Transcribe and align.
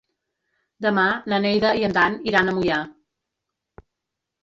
Demà 0.85 1.03
na 1.33 1.39
Neida 1.45 1.75
i 1.83 1.87
en 1.91 1.95
Dan 2.01 2.19
iran 2.33 2.53
a 2.53 2.59
Moià. 2.59 2.83